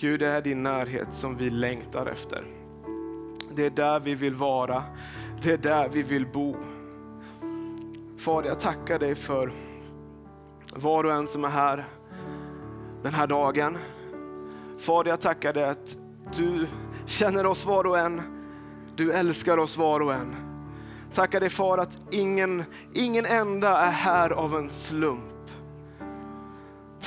[0.00, 2.44] Gud, det är din närhet som vi längtar efter.
[3.54, 4.84] Det är där vi vill vara.
[5.42, 6.56] Det är där vi vill bo.
[8.18, 9.52] Fader, jag tackar dig för
[10.74, 11.88] var och en som är här
[13.02, 13.78] den här dagen.
[14.78, 15.96] Fader, jag tackar dig att
[16.36, 16.66] du
[17.06, 18.22] känner oss var och en.
[18.96, 20.36] Du älskar oss var och en.
[21.12, 25.37] Tackar dig far att ingen, ingen enda är här av en slump.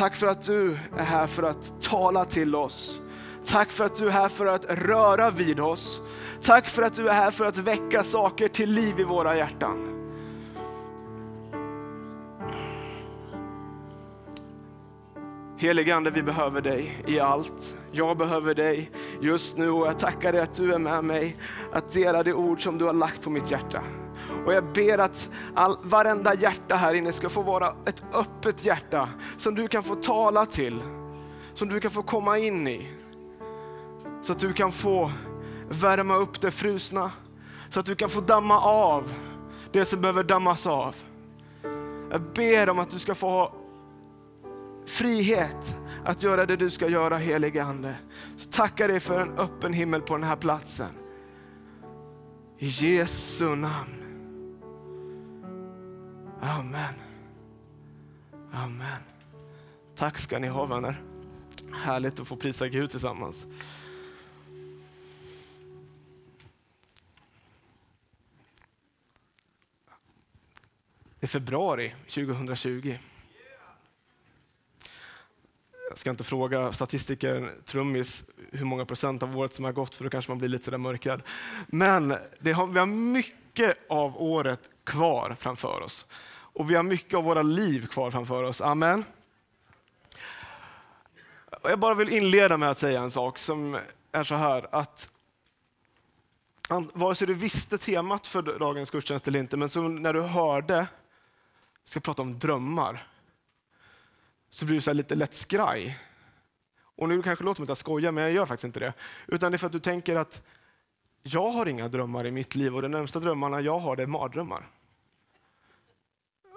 [0.02, 3.02] Tack för att du är här för att tala till oss.
[3.46, 6.02] Tack för att du är här för att röra vid oss.
[6.42, 9.88] Tack för att du är här för att väcka saker till liv i våra hjärtan.
[15.58, 17.76] Helige Ande, vi behöver dig i allt.
[17.92, 18.92] Jag behöver dig
[19.22, 21.38] just nu och jag tackar dig att du är med mig
[21.74, 23.84] att dela det ord som du har lagt på mitt hjärta.
[24.46, 29.10] Och jag ber att all, varenda hjärta här inne ska få vara ett öppet hjärta
[29.38, 30.82] som du kan få tala till,
[31.54, 32.92] som du kan få komma in i.
[34.22, 35.12] Så att du kan få
[35.70, 37.12] värma upp det frusna,
[37.70, 39.14] så att du kan få damma av
[39.72, 40.96] det som behöver dammas av.
[42.12, 43.54] Jag ber om att du ska få ha
[44.86, 45.76] frihet
[46.06, 47.96] att göra det du ska göra helige Ande.
[48.38, 50.90] Så tackar dig för en öppen himmel på den här platsen.
[52.58, 54.01] I Jesu namn.
[56.44, 56.94] Amen.
[58.54, 59.02] Amen.
[59.96, 61.02] Tack ska ni ha vänner.
[61.74, 63.46] Härligt att få prisa Gud tillsammans.
[71.20, 72.98] Det är februari 2020.
[75.90, 80.04] Jag ska inte fråga statistikern Trummis hur många procent av året som har gått, för
[80.04, 81.24] då kanske man blir lite sådär mörkrädd.
[81.68, 86.06] Men har, vi har mycket av året kvar framför oss.
[86.62, 88.62] Och vi har mycket av våra liv kvar framför oss.
[88.62, 89.06] Amen.
[91.64, 93.78] Jag bara vill inleda med att säga en sak som
[94.12, 95.14] är så här att
[96.94, 100.88] vare sig du visste temat för dagens gudstjänst eller inte, men så när du hörde,
[101.84, 103.08] ska prata om drömmar,
[104.50, 106.00] så blir du så lite lätt skraj.
[106.96, 108.94] Och nu kanske det låter som att jag skojar, men jag gör faktiskt inte det.
[109.28, 110.42] Utan det är för att du tänker att
[111.24, 114.08] jag har inga drömmar i mitt liv och de närmsta drömmarna jag har det är
[114.08, 114.68] mardrömmar.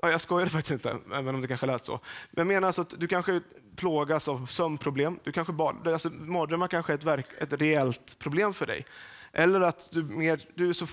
[0.04, 2.00] Ja, jag skojar faktiskt inte, även om det kanske lät så.
[2.31, 3.41] Men jag menar alltså att du kanske
[3.76, 5.19] plågas av sömnproblem.
[5.25, 8.84] Du kanske bad, alltså, mardrömmar kanske är ett, verk, ett reellt problem för dig.
[9.32, 10.87] Eller att du, mer, du är så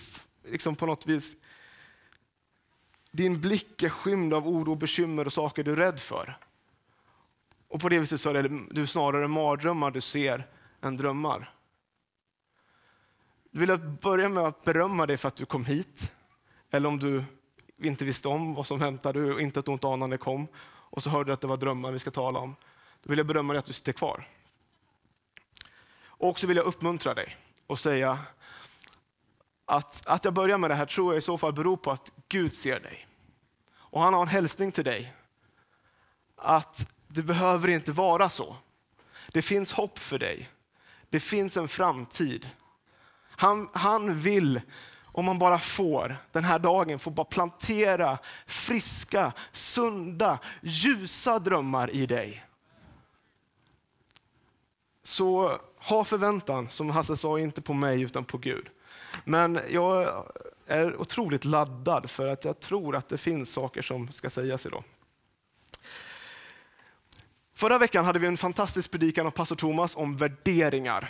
[0.43, 1.35] liksom på något vis
[3.11, 6.37] din blick är skymd av oro, bekymmer och saker du är rädd för.
[7.67, 10.47] Och på det viset så är det du snarare mardrömmar du ser
[10.81, 11.53] än drömmar.
[13.51, 16.11] Jag vill börja med att berömma dig för att du kom hit.
[16.69, 17.23] Eller om du
[17.87, 21.29] inte visste om vad som väntade och inte ett ont anande kom och så hörde
[21.29, 22.55] du att det var drömmar vi ska tala om.
[23.03, 24.27] Då vill jag berömma dig att du sitter kvar.
[26.03, 27.37] Och så vill jag uppmuntra dig
[27.67, 28.19] och säga
[29.65, 32.11] att, att jag börjar med det här tror jag i så fall beror på att
[32.29, 33.07] Gud ser dig.
[33.73, 35.13] Och han har en hälsning till dig.
[36.35, 38.55] Att det behöver inte vara så.
[39.27, 40.49] Det finns hopp för dig.
[41.09, 42.49] Det finns en framtid.
[43.21, 44.61] Han, han vill,
[45.11, 52.05] om man bara får, den här dagen får bara plantera friska, sunda, ljusa drömmar i
[52.05, 52.45] dig.
[55.03, 58.69] Så ha förväntan, som Hasse sa, inte på mig utan på Gud.
[59.23, 60.25] Men jag
[60.67, 64.83] är otroligt laddad för att jag tror att det finns saker som ska sägas idag.
[67.53, 71.09] Förra veckan hade vi en fantastisk predikan av pastor Thomas om värderingar.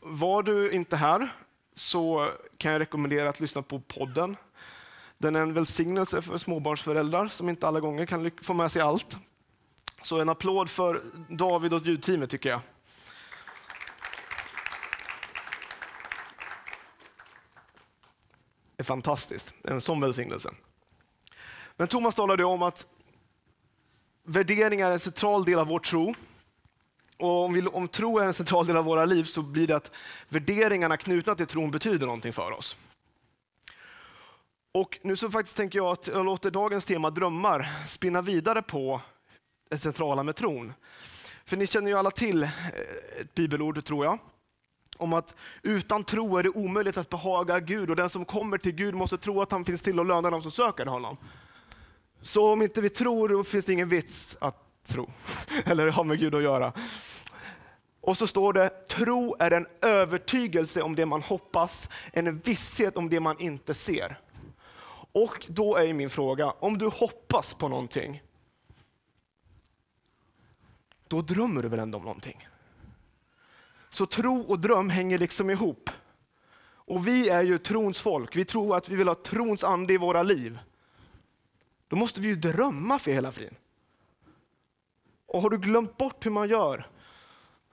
[0.00, 1.32] Var du inte här
[1.74, 4.36] så kan jag rekommendera att lyssna på podden.
[5.18, 9.16] Den är en välsignelse för småbarnsföräldrar som inte alla gånger kan få med sig allt.
[10.02, 12.60] Så en applåd för David och ljudteamet tycker jag.
[18.76, 20.50] Det är fantastiskt, en sån välsignelse.
[21.76, 22.86] Men Thomas talade om att
[24.22, 26.14] värderingar är en central del av vår tro.
[27.16, 29.76] Och om, vi, om tro är en central del av våra liv så blir det
[29.76, 29.90] att
[30.28, 32.76] värderingarna knutna till tron betyder någonting för oss.
[34.72, 39.00] Och nu så faktiskt tänker jag att jag låter dagens tema drömmar spinna vidare på
[39.70, 40.72] det centrala med tron.
[41.44, 42.50] För ni känner ju alla till eh,
[43.20, 44.18] ett bibelord, tror jag,
[44.96, 48.72] om att utan tro är det omöjligt att behaga Gud och den som kommer till
[48.72, 51.16] Gud måste tro att han finns till och lönar dem som söker honom.
[52.20, 55.10] Så om inte vi tror, då finns det ingen vits att tro,
[55.64, 56.72] eller ha med Gud att göra.
[58.00, 63.10] Och så står det, tro är en övertygelse om det man hoppas, en visshet om
[63.10, 64.20] det man inte ser.
[65.12, 68.22] Och då är min fråga, om du hoppas på någonting,
[71.08, 72.48] då drömmer du väl ändå om någonting?
[73.90, 75.90] Så tro och dröm hänger liksom ihop.
[76.64, 78.36] Och vi är ju trons folk.
[78.36, 80.58] Vi tror att vi vill ha trons ande i våra liv.
[81.88, 83.54] Då måste vi ju drömma för hela friden.
[85.34, 86.86] Och har du glömt bort hur man gör,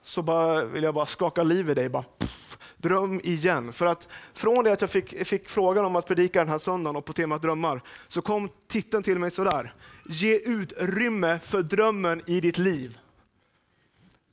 [0.02, 1.88] så bara, vill jag bara skaka liv i dig.
[1.88, 3.72] Bara, pff, dröm igen.
[3.72, 6.96] För att från det att jag fick, fick frågan om att predika den här söndagen
[6.96, 9.74] och på temat drömmar, så kom titeln till mig sådär.
[10.06, 12.98] Ge utrymme för drömmen i ditt liv.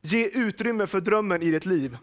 [0.01, 1.97] Ge utrymme för drömmen i ditt liv.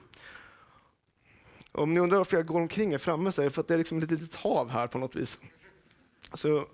[1.73, 3.75] Om ni undrar varför jag går omkring här framme så är det för att det
[3.75, 5.39] är liksom ett litet hav här på något vis.
[6.35, 6.67] Så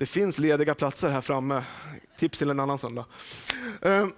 [0.00, 1.64] det finns lediga platser här framme.
[2.18, 3.04] Tips till en annan söndag.
[3.82, 4.12] Ehm,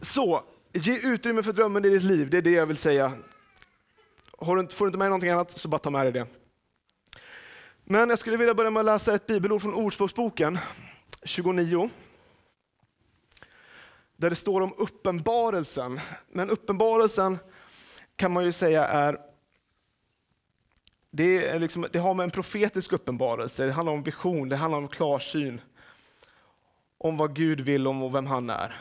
[0.00, 2.30] så, ge utrymme för drömmen i ditt liv.
[2.30, 3.12] Det är det jag vill säga.
[4.38, 6.26] får du inte med dig någonting annat så bara ta med dig det.
[7.84, 10.58] Men jag skulle vilja börja med att läsa ett bibelord från Ordspråksboken
[11.24, 11.90] 29
[14.16, 16.00] där det står om uppenbarelsen.
[16.32, 17.38] Men uppenbarelsen
[18.16, 19.33] kan man ju säga är
[21.16, 24.78] det, är liksom, det har med en profetisk uppenbarelse, det handlar om vision, det handlar
[24.78, 25.60] om klarsyn.
[26.98, 28.76] Om vad Gud vill om och vem han är.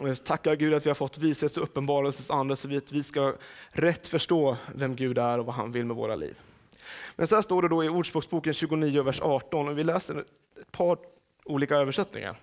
[0.00, 3.02] Och jag tackar Gud att vi har fått vishets och uppenbarelsens ande så att vi
[3.02, 3.34] ska
[3.68, 6.38] rätt förstå vem Gud är och vad han vill med våra liv.
[7.16, 10.24] Men så här står det då i Ordspråksboken 29, vers 18, och vi läser
[10.60, 10.98] ett par
[11.44, 12.36] olika översättningar.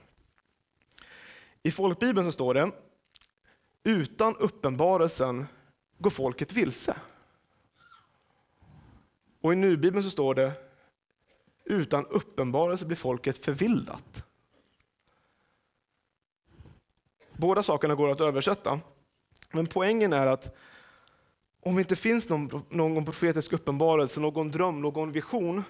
[1.64, 2.72] I folkbibeln så står det,
[3.84, 5.46] utan uppenbarelsen
[5.98, 6.96] går folket vilse.
[9.42, 10.54] Och i nubibeln så står det,
[11.66, 14.24] utan uppenbarelse blir folket förvildat.
[17.32, 18.80] Båda sakerna går att översätta,
[19.52, 20.56] men poängen är att
[21.60, 25.64] om det inte finns någon, någon profetisk uppenbarelse, någon dröm, någon vision,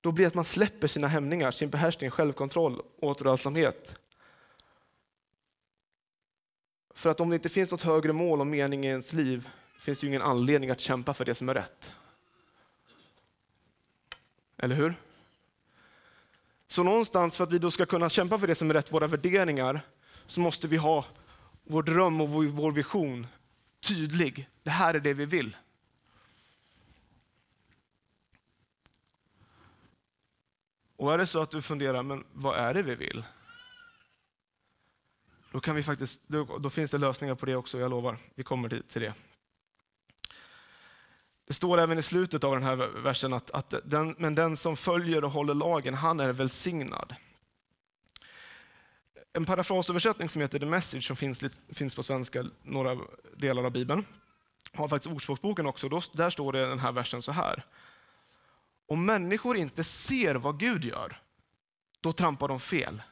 [0.00, 4.00] då blir det att man släpper sina hämningar, sin behärskning, självkontroll, återhållsamhet.
[6.96, 9.48] För att om det inte finns något högre mål och mening i ens liv,
[9.78, 11.92] finns det ju ingen anledning att kämpa för det som är rätt.
[14.56, 14.94] Eller hur?
[16.68, 19.06] Så någonstans för att vi då ska kunna kämpa för det som är rätt, våra
[19.06, 19.80] värderingar,
[20.26, 21.04] så måste vi ha
[21.64, 23.26] vår dröm och vår vision
[23.80, 24.48] tydlig.
[24.62, 25.56] Det här är det vi vill.
[30.96, 33.24] Och är det så att du funderar, men vad är det vi vill?
[35.56, 38.18] Då, kan vi faktiskt, då, då finns det lösningar på det också, jag lovar.
[38.34, 39.14] Vi kommer till, till det.
[41.46, 44.76] Det står även i slutet av den här versen att, att den, men den som
[44.76, 47.14] följer och håller lagen, han är välsignad.
[49.32, 52.98] En parafrasöversättning som heter The Message, som finns, finns på svenska, några
[53.36, 54.04] delar av Bibeln,
[54.72, 55.88] har faktiskt Ordspråksboken också.
[55.88, 57.64] Då, där står det den här versen så här.
[58.86, 61.20] Om människor inte ser vad Gud gör,
[62.00, 63.02] då trampar de fel.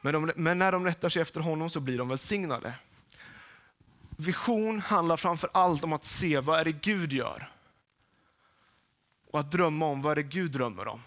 [0.00, 2.74] Men, de, men när de rättar sig efter honom så blir de välsignade.
[4.16, 7.52] Vision handlar framför allt om att se vad är det Gud gör.
[9.30, 11.02] Och att drömma om vad är det Gud drömmer om.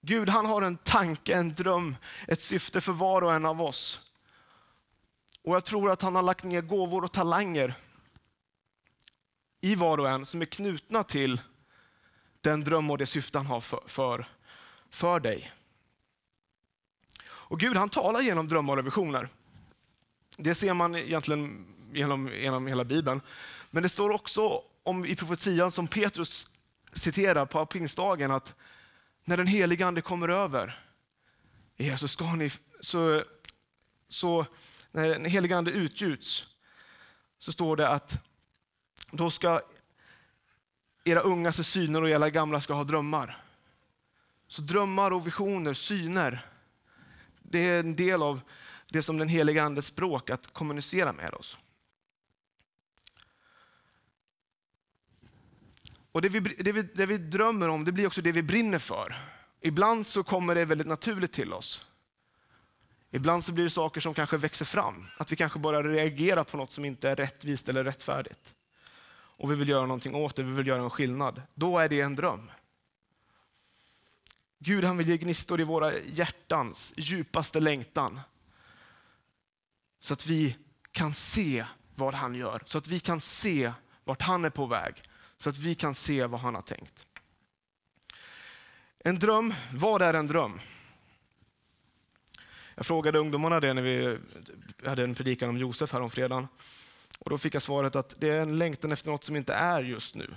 [0.00, 1.96] Gud han har en tanke, en dröm,
[2.28, 4.12] ett syfte för var och en av oss.
[5.42, 7.74] Och jag tror att han har lagt ner gåvor och talanger
[9.60, 11.40] i var och en som är knutna till
[12.40, 14.28] den dröm och det syfte han har för, för,
[14.90, 15.52] för dig.
[17.48, 19.28] Och Gud han talar genom drömmar och visioner.
[20.36, 23.20] Det ser man egentligen genom, genom hela Bibeln.
[23.70, 26.46] Men det står också om, i profetian som Petrus
[26.92, 28.54] citerar på pingstdagen att
[29.24, 30.82] när den helige Ande kommer över
[31.76, 32.50] er så ska ni,
[32.80, 33.22] så,
[34.08, 34.46] så
[34.90, 36.44] när den helige Ande utgjuts,
[37.38, 38.24] så står det att
[39.10, 39.60] då ska
[41.04, 43.42] era unga se syner och era gamla ska ha drömmar.
[44.48, 46.46] Så drömmar och visioner, syner,
[47.50, 48.40] det är en del av
[48.88, 51.58] det som den helige Andes språk, att kommunicera med oss.
[56.12, 58.78] Och det vi, det, vi, det vi drömmer om, det blir också det vi brinner
[58.78, 59.16] för.
[59.60, 61.86] Ibland så kommer det väldigt naturligt till oss.
[63.10, 65.06] Ibland så blir det saker som kanske växer fram.
[65.16, 68.54] Att vi kanske bara reagerar på något som inte är rättvist eller rättfärdigt.
[69.38, 71.42] Och vi vill göra någonting åt det, vi vill göra en skillnad.
[71.54, 72.50] Då är det en dröm.
[74.58, 78.20] Gud han vill ge gnistor i våra hjärtans djupaste längtan.
[80.00, 80.56] Så att vi
[80.92, 83.72] kan se vad han gör, så att vi kan se
[84.04, 85.02] vart han är på väg,
[85.38, 87.06] så att vi kan se vad han har tänkt.
[88.98, 90.60] En dröm, vad är en dröm?
[92.74, 94.18] Jag frågade ungdomarna det när vi
[94.84, 96.48] hade en predikan om Josef här om fredagen.
[97.18, 99.82] Och då fick jag svaret att det är en längtan efter något som inte är
[99.82, 100.34] just nu.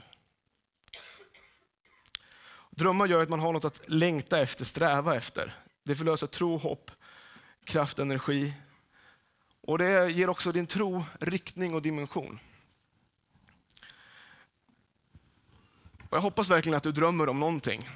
[2.79, 5.55] Drömmar gör att man har något att längta efter, sträva efter.
[5.83, 6.91] Det förlöser tro, hopp,
[7.63, 8.53] kraft, energi.
[9.61, 12.39] Och det ger också din tro riktning och dimension.
[16.09, 17.89] Och jag hoppas verkligen att du drömmer om någonting.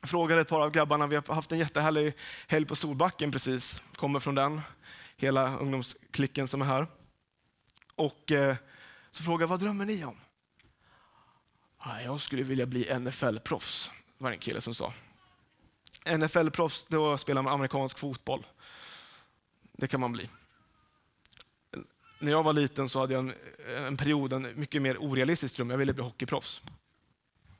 [0.00, 2.14] Jag frågade ett par av grabbarna, vi har haft en jättehärlig
[2.48, 4.60] helg på Solbacken precis, kommer från den,
[5.16, 6.86] hela ungdomsklicken som är här.
[7.94, 8.56] Och eh,
[9.10, 10.16] så frågade jag, vad drömmer ni om?
[12.04, 14.92] Jag skulle vilja bli NFL-proffs, var det en kille som sa.
[16.04, 18.46] NFL-proffs, då spelar man amerikansk fotboll.
[19.72, 20.28] Det kan man bli.
[22.18, 23.34] När jag var liten så hade jag en,
[23.86, 25.70] en period, en mycket mer orealistisk dröm.
[25.70, 26.62] Jag ville bli hockeyproffs.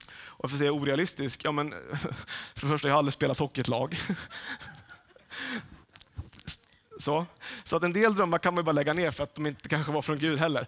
[0.09, 1.45] Och varför säger jag orealistisk?
[1.45, 1.71] Ja, men,
[2.55, 3.99] för det första, jag har aldrig spelat hockey i ett lag.
[7.07, 7.27] Så,
[7.65, 9.93] så att en del drömmar kan man bara lägga ner för att de inte kanske
[9.93, 10.67] var från Gud heller.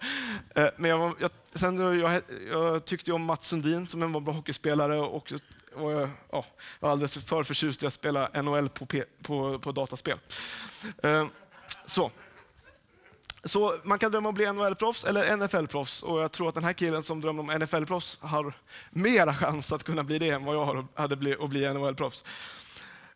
[0.55, 5.01] Eh, men jag, jag, sen, jag, jag tyckte om Mats Sundin som en bra hockeyspelare
[5.01, 5.33] och,
[5.75, 6.45] och jag ja,
[6.81, 8.87] var alldeles för förtjust i att spela NHL på,
[9.23, 10.19] på, på dataspel.
[11.03, 11.27] Eh,
[11.87, 12.11] så.
[13.45, 16.65] Så man kan drömma om att bli NHL-proffs eller NFL-proffs och jag tror att den
[16.65, 18.53] här killen som drömmer om NFL-proffs har
[18.91, 22.25] mera chans att kunna bli det än vad jag hade att bli NHL-proffs.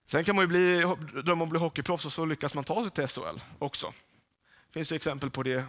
[0.07, 0.81] Sen kan man ju bli,
[1.23, 3.93] drömma om att bli hockeyproffs och så lyckas man ta sig till SHL också.
[4.67, 5.65] Det finns ju exempel på det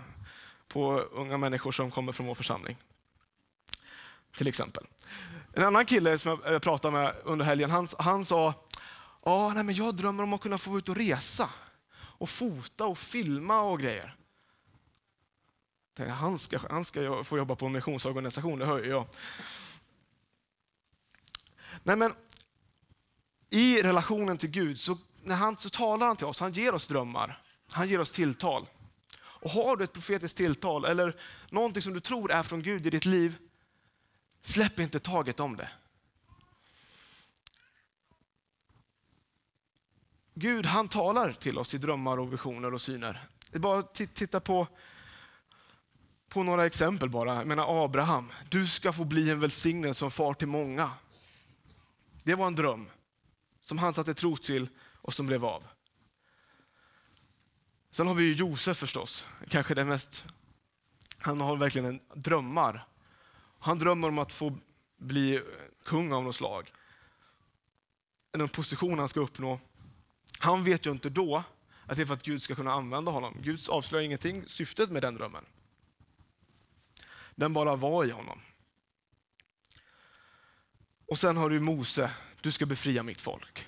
[0.67, 2.77] på unga människor som kommer från vår församling.
[4.37, 4.83] Till exempel.
[5.53, 8.53] En annan kille som jag pratade med under helgen, han, han sa
[9.21, 11.49] ah, nej, men jag drömmer om att kunna få ut och resa
[11.95, 14.15] och fota och filma och grejer.
[16.09, 19.05] Han ska, han ska få jobba på en missionsorganisation, det hör ju jag.
[21.83, 22.13] Nej, men
[23.53, 26.87] i relationen till Gud, så, när han, så talar han till oss, han ger oss
[26.87, 27.41] drömmar,
[27.71, 28.67] han ger oss tilltal.
[29.15, 31.15] Och har du ett profetiskt tilltal eller
[31.49, 33.35] någonting som du tror är från Gud i ditt liv,
[34.41, 35.69] släpp inte taget om det.
[40.33, 43.27] Gud han talar till oss i drömmar och visioner och syner.
[43.51, 44.67] Bara titta på,
[46.29, 47.35] på några exempel bara.
[47.35, 50.91] Jag menar Abraham, du ska få bli en välsignelse som far till många.
[52.23, 52.89] Det var en dröm
[53.63, 55.63] som han satte tro till och som blev av.
[57.91, 60.25] Sen har vi Josef förstås, kanske den mest,
[61.17, 62.87] han har verkligen en drömmar.
[63.59, 64.57] Han drömmer om att få
[64.97, 65.41] bli
[65.83, 66.71] kung av något slag.
[68.31, 69.59] En position han ska uppnå.
[70.39, 71.43] Han vet ju inte då
[71.85, 73.37] att det är för att Gud ska kunna använda honom.
[73.41, 75.45] Gud avslöjar ingenting, syftet med den drömmen.
[77.35, 78.41] Den bara var i honom.
[81.05, 82.11] Och sen har du Mose,
[82.43, 83.67] du ska befria mitt folk.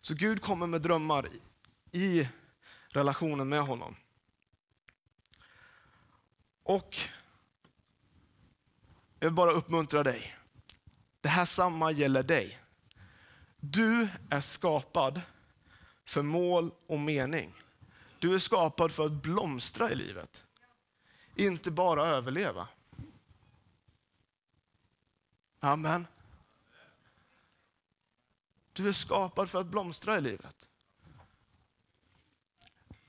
[0.00, 1.28] Så Gud kommer med drömmar
[1.90, 2.28] i
[2.88, 3.96] relationen med honom.
[6.62, 6.96] Och
[9.18, 10.36] jag vill bara uppmuntra dig.
[11.20, 12.60] Det här samma gäller dig.
[13.60, 15.20] Du är skapad
[16.04, 17.54] för mål och mening.
[18.18, 20.44] Du är skapad för att blomstra i livet.
[21.34, 22.68] Inte bara överleva.
[25.60, 26.06] Amen.
[28.80, 30.68] Du är skapad för att blomstra i livet.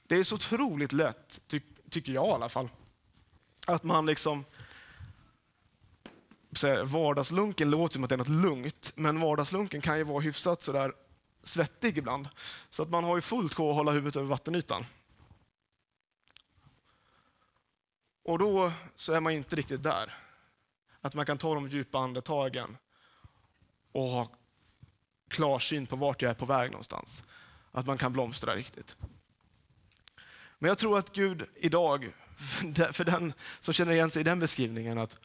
[0.04, 2.70] Det är så otroligt lätt, ty tycker jag i alla fall,
[3.68, 4.46] att man liksom
[6.84, 10.94] Vardagslunken låter som att det är något lugnt, men vardagslunken kan ju vara hyfsat sådär
[11.44, 12.30] svettig ibland.
[12.70, 14.86] Så att man har ju fullt på att hålla huvudet över vattenytan.
[18.24, 20.13] Och då så är man inte riktigt där.
[21.01, 22.78] Att man kan ta de djupa andetagen
[23.92, 24.40] och ha
[25.31, 27.23] klarsyn på vart jag är på väg någonstans.
[27.71, 28.97] Att man kan blomstra riktigt.
[30.59, 32.13] Men jag tror att Gud idag,
[32.91, 35.17] för den som känner igen sig i den beskrivningen, att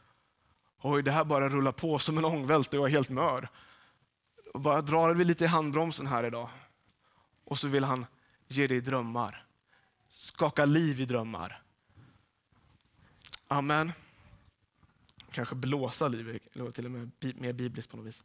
[0.81, 3.49] oj, det här bara rullar på som en ångvält och jag är helt mör.
[4.53, 6.49] Och bara drar vi lite i handbromsen här idag.
[7.43, 8.05] Och så vill han
[8.47, 9.45] ge dig drömmar.
[10.07, 11.61] Skaka liv i drömmar.
[13.47, 13.91] Amen.
[15.31, 18.23] Kanske blåsa liv, eller till och med mer bibliskt på något vis.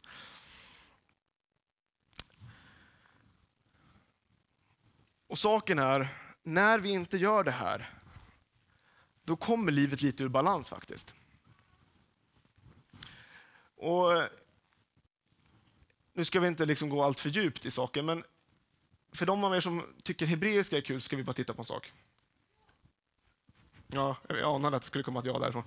[5.33, 6.07] Och saken är,
[6.43, 7.93] när vi inte gör det här,
[9.23, 11.13] då kommer livet lite ur balans faktiskt.
[13.75, 14.29] Och
[16.13, 18.23] Nu ska vi inte liksom gå allt för djupt i saken, men
[19.11, 21.65] för de av er som tycker hebreiska är kul ska vi bara titta på en
[21.65, 21.93] sak.
[23.87, 25.63] Ja, jag anade att det skulle komma ett ja därifrån.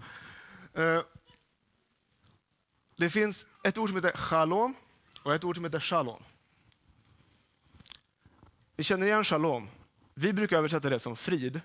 [0.74, 1.02] Eh,
[2.96, 4.74] det finns ett ord som heter shalom
[5.22, 6.22] och ett ord som heter shalom.
[8.76, 9.68] Vi känner igen shalom.
[10.14, 11.60] Vi brukar översätta det som frid.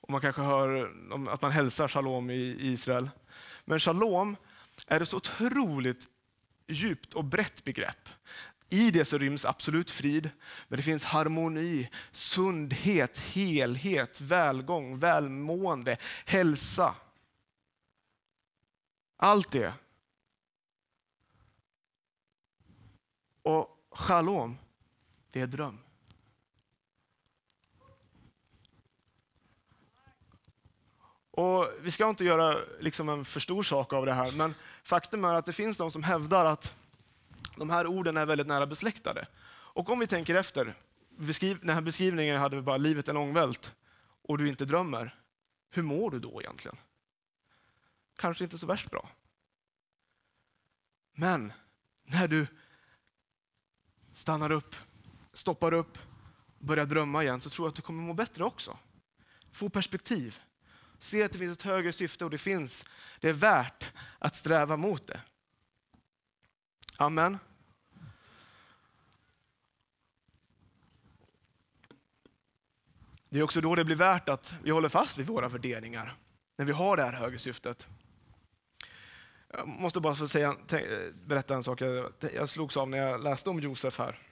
[0.00, 0.92] Och man kanske hör
[1.28, 3.10] att man hälsar shalom i Israel.
[3.64, 4.36] Men shalom
[4.86, 6.06] är ett så otroligt
[6.66, 8.08] djupt och brett begrepp.
[8.68, 10.30] I det så ryms absolut frid,
[10.68, 15.96] men det finns harmoni, sundhet, helhet, välgång, välmående,
[16.26, 16.94] hälsa.
[19.16, 19.72] Allt det.
[23.42, 24.58] Och shalom,
[25.38, 25.78] det är dröm.
[31.30, 35.24] Och Vi ska inte göra liksom en för stor sak av det här, men faktum
[35.24, 36.72] är att det finns de som hävdar att
[37.56, 39.26] de här orden är väldigt nära besläktade.
[39.74, 40.74] Och om vi tänker efter,
[41.08, 43.74] beskriv, den här beskrivningen hade vi bara livet en ångvält
[44.22, 45.14] och du inte drömmer.
[45.70, 46.76] Hur mår du då egentligen?
[48.16, 49.08] Kanske inte så värst bra.
[51.12, 51.52] Men
[52.02, 52.46] när du
[54.14, 54.76] stannar upp,
[55.38, 55.98] stoppar upp,
[56.58, 58.78] börjar drömma igen så tror jag att du kommer må bättre också.
[59.52, 60.38] Få perspektiv.
[60.98, 62.84] Se att det finns ett högre syfte och det finns,
[63.20, 65.20] det är värt att sträva mot det.
[66.96, 67.38] Amen.
[73.28, 76.16] Det är också då det blir värt att vi håller fast vid våra värderingar,
[76.56, 77.86] när vi har det här högre syftet.
[79.48, 80.56] Jag måste bara få säga,
[81.26, 84.27] berätta en sak jag, jag slogs av när jag läste om Josef här,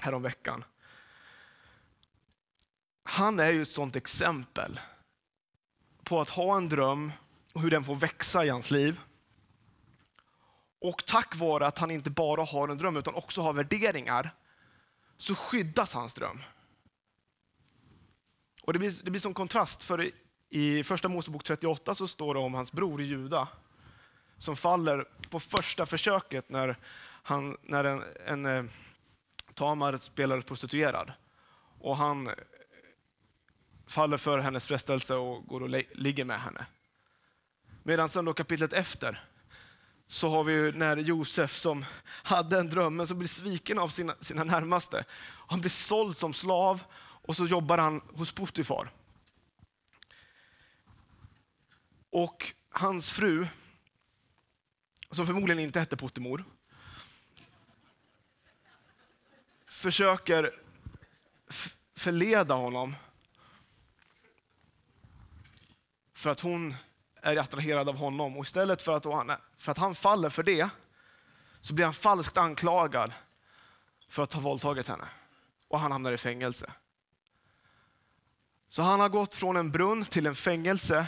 [0.00, 0.64] härom veckan.
[3.02, 4.80] Han är ju ett sådant exempel
[6.04, 7.12] på att ha en dröm
[7.52, 9.00] och hur den får växa i hans liv.
[10.80, 14.34] Och tack vare att han inte bara har en dröm utan också har värderingar
[15.16, 16.42] så skyddas hans dröm.
[18.62, 20.10] Och Det blir, det blir som kontrast, för
[20.48, 23.48] i första Mosebok 38 så står det om hans bror Juda
[24.38, 26.76] som faller på första försöket när,
[27.22, 28.64] han, när en, en eh,
[29.60, 31.12] Tamar spelar prostituerad.
[31.80, 32.30] Och han
[33.86, 36.66] faller för hennes frestelse och går och ligger med henne.
[37.82, 39.24] Medan sen då kapitlet efter
[40.06, 44.14] så har vi när Josef som hade en dröm men som blir sviken av sina,
[44.20, 45.04] sina närmaste.
[45.46, 48.90] Han blir såld som slav och så jobbar han hos Potifar.
[52.10, 53.46] Och hans fru,
[55.10, 56.44] som förmodligen inte hette Potimor,
[59.80, 60.54] försöker
[61.96, 62.96] förleda honom
[66.14, 66.74] för att hon
[67.22, 68.36] är attraherad av honom.
[68.36, 70.68] Och istället för att, han, för att han faller för det,
[71.60, 73.12] så blir han falskt anklagad
[74.08, 75.08] för att ha våldtagit henne.
[75.68, 76.72] Och han hamnar i fängelse.
[78.68, 81.06] Så han har gått från en brunn till en fängelse.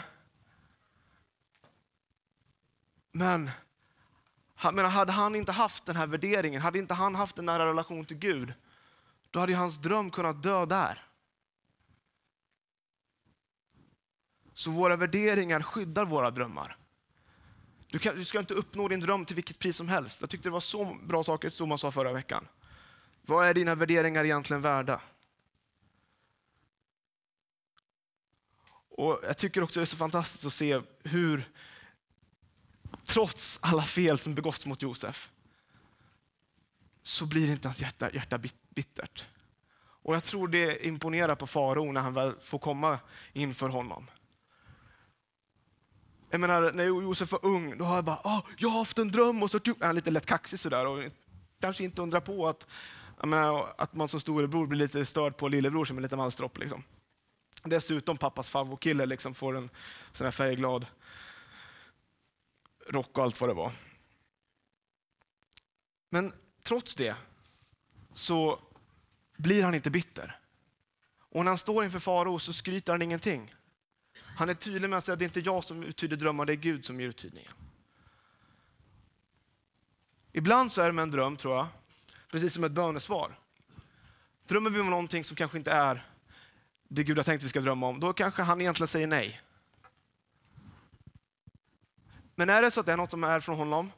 [3.11, 3.51] Men
[4.71, 8.05] men hade han inte haft den här värderingen, hade inte han haft en nära relation
[8.05, 8.53] till Gud,
[9.31, 11.03] då hade hans dröm kunnat dö där.
[14.53, 16.77] Så våra värderingar skyddar våra drömmar.
[17.87, 20.21] Du, kan, du, ska inte uppnå din dröm till vilket pris som helst.
[20.21, 22.47] Jag tyckte det var så bra saker som man sa förra veckan.
[23.21, 25.01] Vad är dina värderingar egentligen värda?
[28.95, 31.49] Och Jag tycker också det är så fantastiskt att se hur,
[33.05, 35.31] trots alla fel som begåtts mot Josef,
[37.03, 38.37] så blir inte hans hjärta, hjärta
[38.69, 39.25] bittert.
[40.03, 42.99] Och Jag tror det imponerar på farao när han väl får komma
[43.33, 44.09] inför honom.
[46.29, 49.11] Jag menar, när Josef var ung, då har jag bara, oh, jag har haft en
[49.11, 50.85] dröm och så typ- är han lite lätt kaxig sådär.
[50.85, 51.03] Och
[51.59, 52.67] kanske inte undra på att,
[53.23, 56.57] menar, att man som storebror blir lite störd på lillebror som är lite malstropp.
[56.57, 56.83] Liksom.
[57.63, 59.69] Dessutom pappas favvokille liksom får en
[60.13, 60.85] sån här färgglad
[62.87, 63.71] rock och allt vad det var.
[66.09, 67.15] Men trots det
[68.13, 68.59] så
[69.37, 70.39] blir han inte bitter.
[71.19, 73.51] Och när han står inför farao så skryter han ingenting.
[74.21, 76.53] Han är tydlig med att säga att det är inte jag som uttyder drömmar, det
[76.53, 77.51] är Gud som ger uttydningen.
[80.31, 81.67] Ibland så är det med en dröm, tror jag,
[82.31, 83.39] precis som ett bönesvar.
[84.47, 86.07] Drömmer vi om någonting som kanske inte är
[86.87, 89.41] det Gud har tänkt vi ska drömma om, då kanske han egentligen säger nej.
[92.35, 93.91] Men är det så att det är något som är från honom,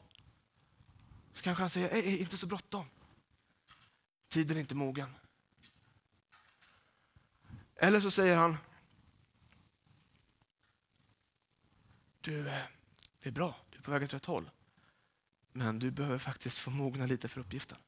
[1.32, 2.86] så kanske han säger, ej, inte så bråttom.
[4.28, 5.14] Tiden är inte mogen.
[7.76, 8.56] Eller så säger han,
[12.20, 12.62] du, eh,
[13.22, 14.50] det är bra, du är på väg åt rätt håll.
[15.52, 17.78] Men du behöver faktiskt få mogna lite för uppgiften.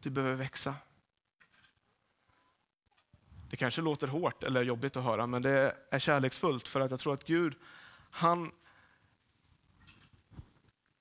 [0.00, 0.74] Du behöver växa.
[3.50, 7.00] Det kanske låter hårt eller jobbigt att höra, men det är kärleksfullt för att jag
[7.00, 7.54] tror att Gud,
[8.10, 8.52] han,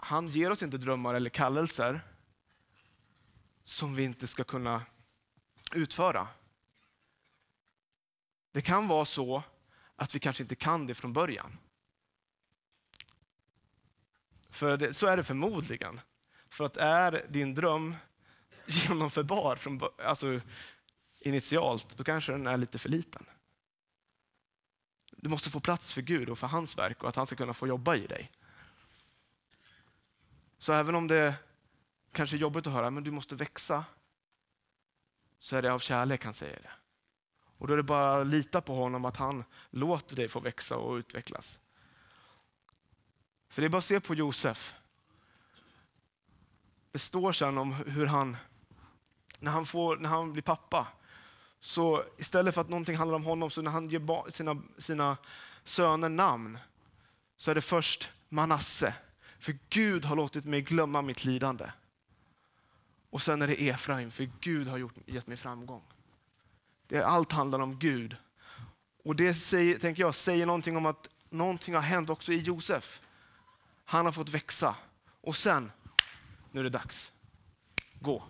[0.05, 2.01] han ger oss inte drömmar eller kallelser
[3.63, 4.85] som vi inte ska kunna
[5.73, 6.27] utföra.
[8.51, 9.43] Det kan vara så
[9.95, 11.57] att vi kanske inte kan det från början.
[14.49, 16.01] För det, så är det förmodligen.
[16.49, 17.95] För att är din dröm
[18.65, 20.41] genomförbar från, alltså,
[21.19, 23.25] initialt, då kanske den är lite för liten.
[25.11, 27.53] Du måste få plats för Gud och för hans verk och att han ska kunna
[27.53, 28.31] få jobba i dig.
[30.57, 31.35] Så även om det
[32.11, 33.85] kanske är jobbigt att höra, men du måste växa,
[35.39, 36.71] så är det av kärlek han säger det.
[37.57, 40.77] Och då är det bara att lita på honom att han låter dig få växa
[40.77, 41.59] och utvecklas.
[43.49, 44.73] För det är bara att se på Josef.
[46.91, 48.37] Det står sen om hur han,
[49.39, 50.87] när han, får, när han blir pappa,
[51.59, 55.17] så istället för att någonting handlar om honom, så när han ger sina, sina
[55.63, 56.59] söner namn,
[57.37, 58.93] så är det först Manasse.
[59.45, 61.71] För Gud har låtit mig glömma mitt lidande.
[63.10, 65.84] Och sen är det Efraim, för Gud har gjort, gett mig framgång.
[66.88, 68.15] Det, allt handlar om Gud.
[69.03, 73.01] Och det säger, tänker jag säger någonting om att någonting har hänt också i Josef.
[73.86, 74.75] Han har fått växa.
[75.21, 75.71] Och sen,
[76.51, 77.12] nu är det dags.
[77.99, 78.23] Gå.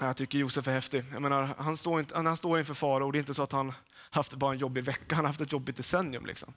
[0.00, 1.04] Jag tycker Josef är häftig.
[1.12, 3.72] Jag menar, han står inte, han står inför farao, det är inte så att han
[4.10, 6.26] haft bara en jobbig vecka, han har haft ett jobbigt decennium.
[6.26, 6.54] Liksom.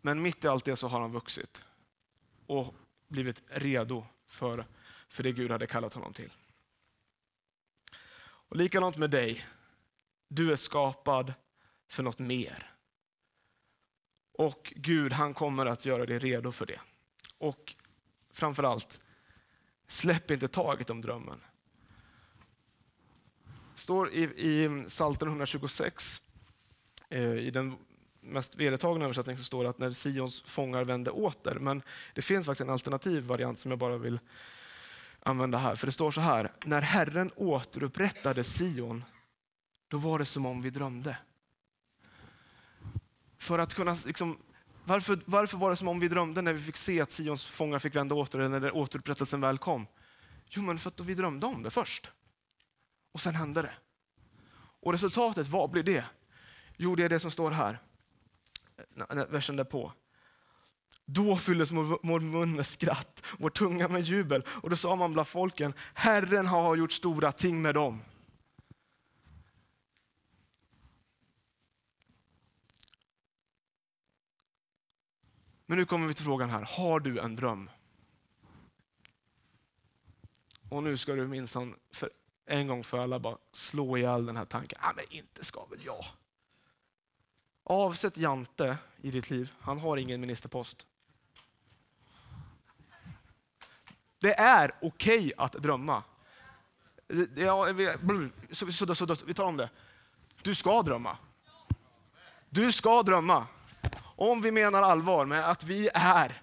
[0.00, 1.62] Men mitt i allt det så har han vuxit
[2.46, 2.74] och
[3.08, 4.66] blivit redo för,
[5.08, 6.32] för det Gud hade kallat honom till.
[8.22, 9.46] Och Likadant med dig.
[10.28, 11.34] Du är skapad
[11.88, 12.70] för något mer.
[14.32, 16.80] Och Gud han kommer att göra dig redo för det.
[17.38, 17.74] Och
[18.32, 19.00] framförallt,
[19.90, 21.40] släpp inte taget om drömmen.
[23.74, 26.22] Det står i, i Psaltaren 126,
[27.08, 27.76] eh, i den
[28.20, 31.54] mest vedertagna översättningen så står det att när Sions fångar vände åter.
[31.54, 31.82] Men
[32.14, 34.20] det finns faktiskt en alternativ variant som jag bara vill
[35.22, 35.76] använda här.
[35.76, 39.04] För det står så här, när Herren återupprättade Sion,
[39.88, 41.16] då var det som om vi drömde.
[43.38, 44.38] För att kunna liksom,
[44.90, 47.78] varför, varför var det som om vi drömde när vi fick se att Sions fångar
[47.78, 49.86] fick vända åter, eller när återupprättelsen väl kom?
[50.48, 52.10] Jo, men för att vi drömde om det först.
[53.12, 53.72] Och sen hände det.
[54.80, 56.04] Och resultatet, vad blir det?
[56.76, 57.78] Jo, det är det som står här,
[59.28, 59.92] versen därpå.
[61.04, 64.44] Då fylldes vår mun med skratt, vår tunga med jubel.
[64.48, 68.02] Och då sa man bland folken, Herren har gjort stora ting med dem.
[75.70, 77.70] Men nu kommer vi till frågan här, har du en dröm?
[80.68, 82.10] Och nu ska du minsann för
[82.46, 84.78] en gång för alla bara slå ihjäl den här tanken.
[84.82, 86.04] Ah, men inte ska väl jag?
[87.64, 89.52] Avsätt Jante i ditt liv.
[89.60, 90.86] Han har ingen ministerpost.
[94.20, 96.02] Det är okej okay att drömma.
[97.36, 97.96] Ja, vi,
[98.50, 99.70] så, så, så, vi tar om det.
[100.42, 101.18] Du ska drömma.
[102.48, 103.46] Du ska drömma.
[104.02, 106.42] Om vi menar allvar med att vi är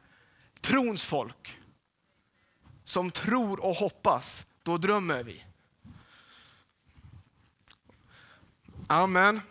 [0.62, 1.60] trons folk
[2.84, 5.44] som tror och hoppas, då drömmer vi.
[8.88, 9.42] Amen.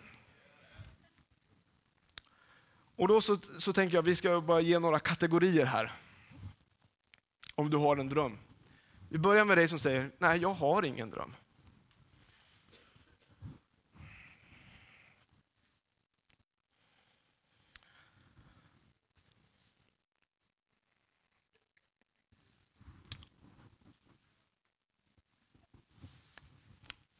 [2.95, 5.93] Och då så, så tänker jag att vi ska bara ge några kategorier här.
[7.55, 8.37] Om du har en dröm.
[9.09, 11.35] Vi börjar med dig som säger, nej jag har ingen dröm.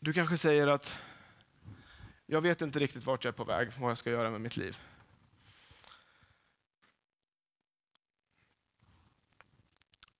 [0.08, 1.00] Du kanske säger att
[2.26, 4.58] jag vet inte riktigt vart jag är på väg, vad jag ska göra med mitt
[4.58, 4.78] liv.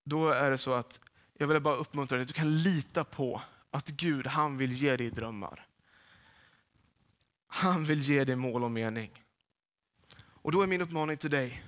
[0.04, 1.00] Då är det så att
[1.34, 5.10] jag vill bara uppmuntra dig, du kan lita på att Gud, han vill ge dig
[5.10, 5.68] drömmar.
[7.48, 9.12] Han vill ge dig mål och mening.
[10.20, 11.64] Och då är min uppmaning till dig,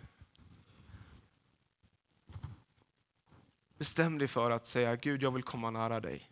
[3.78, 6.30] bestäm dig för att säga Gud, jag vill komma nära dig.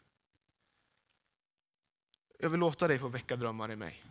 [2.38, 4.04] Jag vill låta dig få väcka drömmar i mig.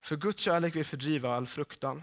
[0.00, 2.02] För Guds kärlek vill fördriva all fruktan.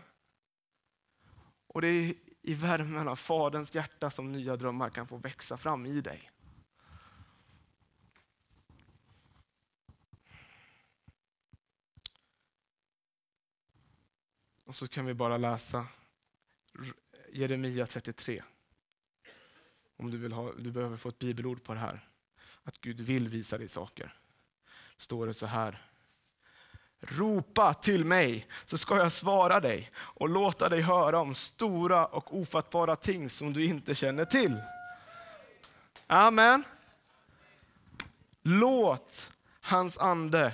[1.67, 5.85] Och det är i värmen av Faderns hjärta som nya drömmar kan få växa fram
[5.85, 6.31] i dig.
[14.65, 15.87] Och så kan vi bara läsa
[17.33, 18.43] Jeremia 33.
[19.95, 22.09] Om du, vill ha, du behöver få ett bibelord på det här.
[22.67, 24.13] Att Gud vill visa dig saker.
[24.97, 25.81] står det så här.
[26.99, 32.37] Ropa till mig så ska jag svara dig och låta dig höra om stora och
[32.37, 34.61] ofattbara ting som du inte känner till.
[36.07, 36.63] Amen.
[38.43, 40.53] Låt hans ande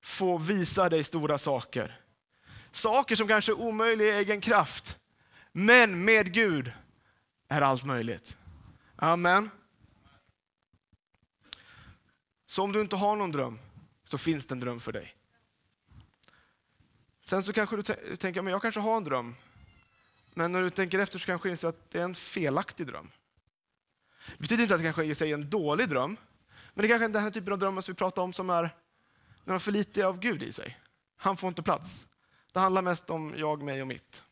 [0.00, 2.00] få visa dig stora saker.
[2.72, 4.98] Saker som kanske är omöjliga i egen kraft.
[5.52, 6.72] Men med Gud
[7.48, 8.36] är allt möjligt.
[8.96, 9.50] Amen.
[12.46, 13.58] Så om du inte har någon dröm
[14.04, 15.16] så finns det en dröm för dig.
[17.24, 17.82] Sen så kanske du
[18.16, 19.34] tänker, men jag kanske har en dröm.
[20.34, 23.10] Men när du tänker efter så kanske du inser att det är en felaktig dröm.
[24.26, 26.16] Det betyder inte att det kanske är sig en dålig dröm.
[26.74, 28.74] Men det kanske är den här typen av drömmar som vi pratar om som är
[29.44, 30.80] när har för lite av Gud i sig.
[31.16, 32.06] Han får inte plats.
[32.52, 34.22] Det handlar mest om jag, mig och mitt.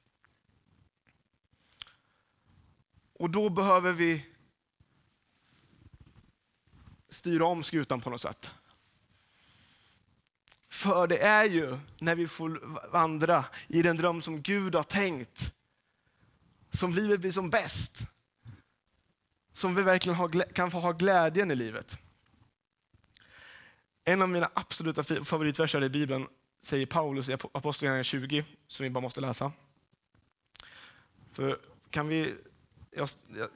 [3.12, 4.26] Och då behöver vi
[7.14, 8.50] styra om skutan på något sätt.
[10.70, 12.48] För det är ju när vi får
[12.92, 15.54] vandra i den dröm som Gud har tänkt,
[16.72, 18.02] som livet blir som bäst.
[19.52, 21.98] Som vi verkligen kan få ha glädjen i livet.
[24.04, 26.26] En av mina absoluta favoritverser i Bibeln
[26.60, 29.52] säger Paulus i Apostlagärningarna 20, som vi bara måste läsa.
[31.32, 32.34] För kan vi,
[32.96, 33.08] jag,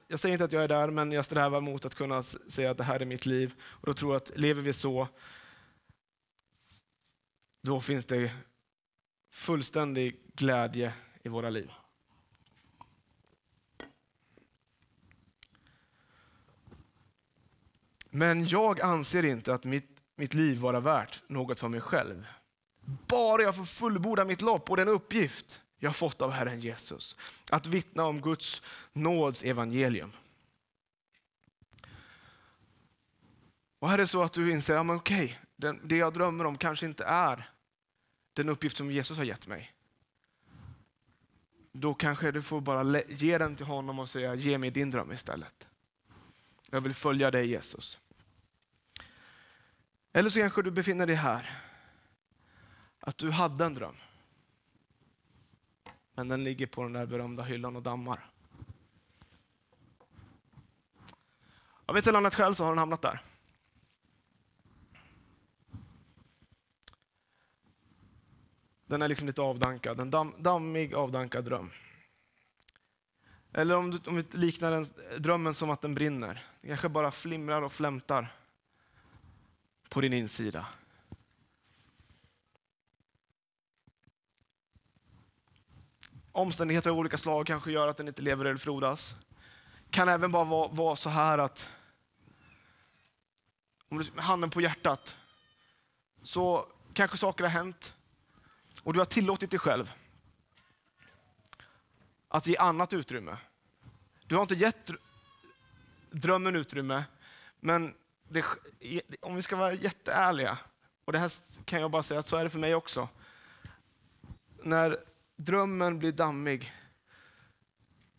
[0.07, 2.77] jag, säger inte att jag är där, men jag strävar mot att kunna säga att
[2.77, 3.55] det här är mitt liv.
[3.63, 5.09] Och då tror jag att lever vi så,
[7.63, 8.33] då finns det
[9.33, 11.71] fullständig glädje i våra liv.
[18.11, 22.27] Men jag anser inte att mitt, mitt liv vara värt något för mig själv.
[23.07, 27.17] Bara jag får fullborda mitt lopp och den uppgift jag har fått av Herren Jesus.
[27.51, 28.63] Att vittna om Guds
[28.93, 30.13] nåds evangelium.
[33.79, 35.41] Och här är det så att du inser, ja, men okej,
[35.83, 37.51] det jag drömmer om kanske inte är
[38.33, 39.73] den uppgift som Jesus har gett mig.
[41.73, 45.13] Då kanske du får bara ge den till honom och säga, ge mig din dröm
[45.13, 45.67] istället.
[46.71, 47.99] Jag vill följa dig Jesus.
[50.13, 51.63] Eller så kanske du befinner dig här,
[53.01, 53.97] att du hade en dröm.
[56.19, 58.31] Men den ligger på den där berömda hyllan och dammar.
[61.87, 63.23] Av ett eller annat skäl så har den hamnat där.
[68.87, 71.71] Den är liksom lite avdankad, en damm, dammig avdankad dröm.
[73.53, 74.87] Eller om, du, om vi liknar den,
[75.19, 76.47] drömmen som att den brinner.
[76.61, 78.35] Det kanske bara flimrar och flämtar
[79.89, 80.67] på din insida.
[86.39, 89.15] Omständigheter av olika slag kanske gör att den inte lever eller frodas.
[89.91, 91.69] Kan även bara vara, vara så här att,
[93.89, 95.17] om du med handen på hjärtat,
[96.23, 97.95] så kanske saker har hänt
[98.83, 99.93] och du har tillåtit dig själv
[102.29, 103.37] att ge annat utrymme.
[104.27, 104.91] Du har inte gett
[106.11, 107.05] drömmen utrymme,
[107.61, 107.95] men
[108.29, 108.45] det,
[109.21, 110.59] om vi ska vara jätteärliga,
[111.05, 111.33] och det här
[111.65, 113.09] kan jag bara säga att så är det för mig också.
[114.63, 114.99] När
[115.39, 116.73] drömmen blir dammig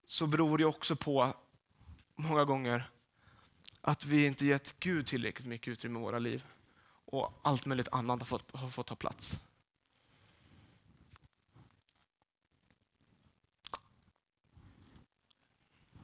[0.06, 1.34] så beror det också på,
[2.16, 2.90] många gånger,
[3.82, 6.46] att vi inte gett Gud tillräckligt mycket utrymme i våra liv.
[7.06, 9.40] Och allt möjligt annat har fått, har fått ta plats.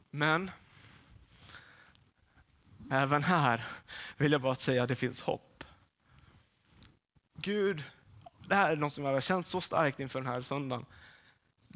[0.09, 0.51] Men
[2.91, 3.67] även här
[4.17, 5.63] vill jag bara säga att det finns hopp.
[7.33, 7.83] Gud,
[8.47, 10.85] det här är något som jag har känt så starkt inför den här söndagen.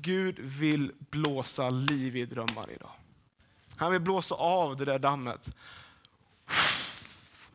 [0.01, 2.91] Gud vill blåsa liv i drömmar idag.
[3.75, 5.55] Han vill blåsa av det där dammet.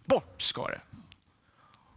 [0.05, 0.81] Bort ska det.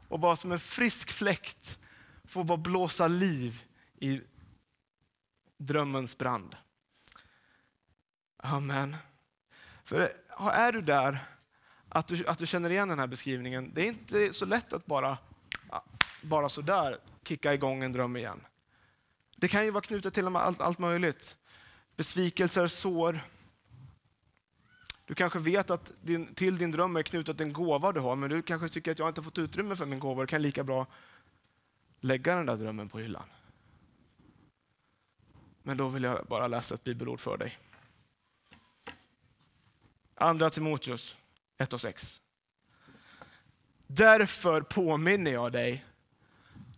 [0.08, 1.80] Och bara som en frisk fläkt
[2.26, 3.64] få bara blåsa liv
[4.00, 4.22] i
[5.58, 6.56] drömmens brand.
[8.38, 8.96] Amen.
[9.84, 10.14] För
[10.52, 11.26] är du där,
[11.90, 14.86] att du, att du känner igen den här beskrivningen, det är inte så lätt att
[14.86, 15.18] bara,
[16.22, 18.42] bara sådär kicka igång en dröm igen.
[19.40, 21.38] Det kan ju vara knutet till allt, allt möjligt.
[21.96, 23.28] Besvikelser, sår.
[25.06, 28.30] Du kanske vet att din, till din dröm är knutet en gåva du har, men
[28.30, 30.22] du kanske tycker att jag inte fått utrymme för min gåva.
[30.22, 30.88] Du kan lika bra
[32.00, 33.30] lägga den där drömmen på hyllan.
[35.64, 37.58] Men då vill jag bara läsa ett bibelord för dig.
[40.16, 41.16] Andra Timoteus
[41.58, 42.22] 1 och 6.
[43.88, 45.86] Därför påminner jag dig,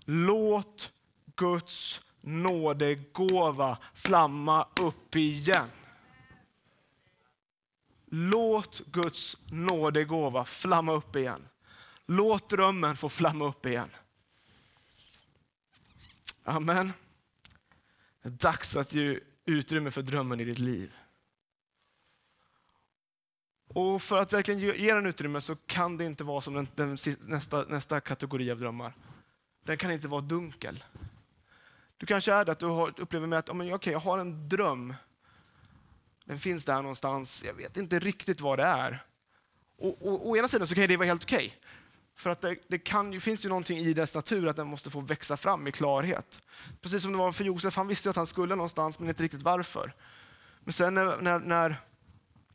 [0.05, 0.91] låt
[1.35, 5.69] Guds nådegåva flamma upp igen.
[8.05, 11.47] Låt Guds nådegåva flamma upp igen.
[12.05, 13.89] Låt drömmen få flamma upp igen.
[16.43, 16.93] Amen.
[18.21, 20.93] Det är dags att ge utrymme för drömmen i ditt liv.
[23.67, 26.97] Och för att verkligen ge den utrymme så kan det inte vara som den, den,
[27.19, 28.93] nästa, nästa kategori av drömmar.
[29.63, 30.83] Den kan inte vara dunkel.
[31.99, 34.49] Du kanske är det att du har, upplever med att oh, okay, jag har en
[34.49, 34.93] dröm.
[36.25, 37.43] Den finns där någonstans.
[37.45, 39.03] Jag vet inte riktigt vad det är.
[39.77, 41.37] Och, och, å ena sidan så kan det vara helt okej.
[41.37, 41.51] Okay.
[42.15, 44.89] För att det, det kan ju, finns ju någonting i dess natur att den måste
[44.89, 46.41] få växa fram i klarhet.
[46.81, 49.43] Precis som det var för Josef, han visste att han skulle någonstans men inte riktigt
[49.43, 49.93] varför.
[50.63, 51.81] Men sen när, när, när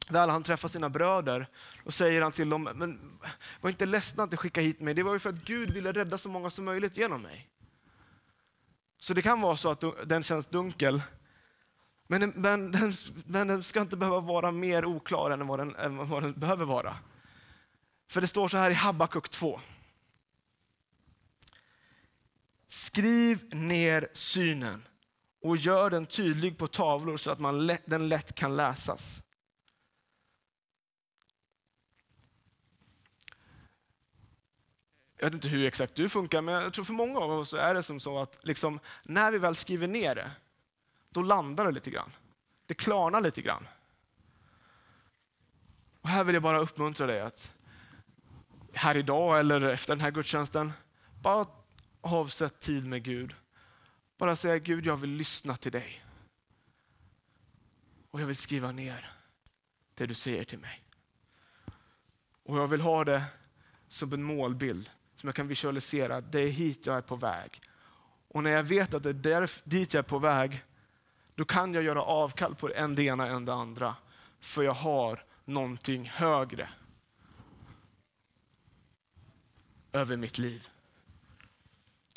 [0.09, 1.47] väl han träffar sina bröder,
[1.85, 3.19] då säger han till dem, men
[3.61, 5.93] var inte ledsna att ni skickade hit mig, det var ju för att Gud ville
[5.93, 7.49] rädda så många som möjligt genom mig.
[9.05, 11.03] Så det kan vara så att den känns dunkel,
[12.07, 12.93] men, men, den,
[13.27, 16.65] men den ska inte behöva vara mer oklar än vad den, än vad den behöver
[16.65, 16.97] vara.
[18.09, 19.61] För det står så här i Habakuk 2.
[22.67, 24.89] Skriv ner synen
[25.43, 29.23] och gör den tydlig på tavlor så att man lätt, den lätt kan läsas.
[35.25, 37.75] Jag vet inte hur exakt du funkar, men jag tror för många av oss är
[37.75, 40.31] det som så att liksom, när vi väl skriver ner det,
[41.11, 42.13] då landar det lite grann.
[42.67, 43.67] Det klarnar lite grann.
[46.01, 47.53] Och här vill jag bara uppmuntra dig att
[48.73, 50.73] här idag eller efter den här gudstjänsten,
[51.23, 51.47] bara
[52.01, 53.35] avsätt tid med Gud.
[54.19, 56.05] Bara säga Gud, jag vill lyssna till dig.
[58.11, 59.13] Och jag vill skriva ner
[59.95, 60.85] det du säger till mig.
[62.43, 63.25] Och jag vill ha det
[63.89, 64.91] som en målbild
[65.25, 66.21] som jag kan visualisera.
[66.21, 67.61] Det är hit jag är på väg.
[68.29, 70.65] Och när jag vet att det är där, dit jag är på väg,
[71.35, 73.97] då kan jag göra avkall på en det ena än det andra.
[74.41, 76.69] För jag har någonting högre
[79.93, 80.69] över mitt liv.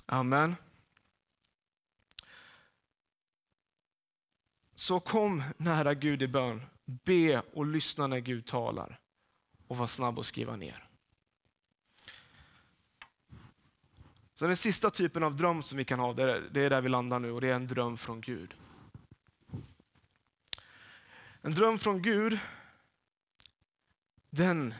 [0.05, 0.55] Amen.
[4.75, 6.61] Så kom nära Gud i bön.
[6.85, 8.99] Be och lyssna när Gud talar.
[9.67, 10.86] Och var snabb att skriva ner.
[14.39, 17.19] Så den sista typen av dröm som vi kan ha, det är där vi landar
[17.19, 18.55] nu och det är en dröm från Gud.
[21.41, 22.39] En dröm från Gud,
[24.29, 24.73] den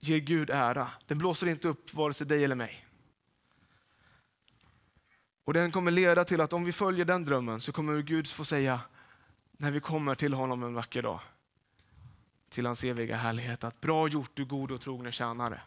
[0.00, 0.90] ger Gud ära.
[1.06, 2.86] Den blåser inte upp vare sig dig eller mig.
[5.44, 8.44] Och Den kommer leda till att om vi följer den drömmen så kommer Gud få
[8.44, 8.80] säga,
[9.52, 11.20] när vi kommer till honom en vacker dag,
[12.48, 15.60] till hans eviga härlighet, att bra gjort du god och trogne tjänare.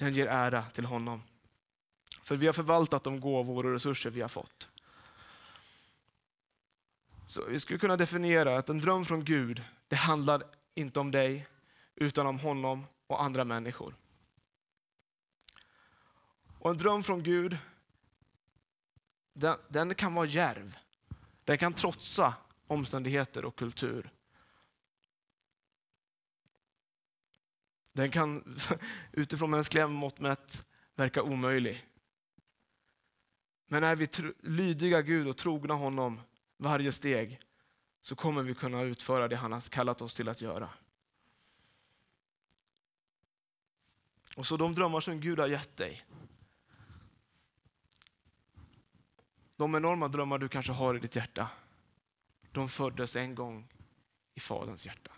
[0.00, 1.22] Den ger ära till honom.
[2.22, 4.68] För vi har förvaltat de gåvor och resurser vi har fått.
[7.26, 10.42] Så Vi skulle kunna definiera att en dröm från Gud, det handlar
[10.74, 11.46] inte om dig,
[11.94, 13.94] utan om honom och andra människor.
[16.58, 17.58] Och En dröm från Gud,
[19.32, 20.76] den, den kan vara järv.
[21.44, 22.34] Den kan trotsa
[22.66, 24.10] omständigheter och kultur.
[28.00, 28.58] Den kan
[29.12, 31.86] utifrån mänskliga mått mätt verka omöjlig.
[33.66, 34.08] Men är vi
[34.42, 36.20] lydiga Gud och trogna honom
[36.56, 37.40] varje steg
[38.00, 40.70] så kommer vi kunna utföra det han har kallat oss till att göra.
[44.36, 46.04] Och så de drömmar som Gud har gett dig.
[49.56, 51.48] De enorma drömmar du kanske har i ditt hjärta,
[52.52, 53.72] de föddes en gång
[54.34, 55.10] i Faderns hjärta.